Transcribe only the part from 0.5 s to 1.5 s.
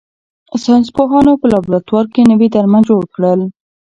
ساینس پوهانو په